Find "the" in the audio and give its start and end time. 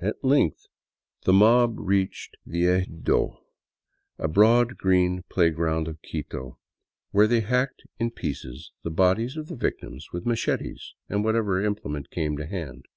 1.22-1.32, 2.44-2.64, 4.18-4.28, 8.82-8.90, 9.48-9.56